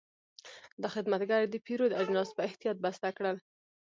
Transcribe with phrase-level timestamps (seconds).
[0.81, 3.37] دا خدمتګر د پیرود اجناس په احتیاط بسته کړل.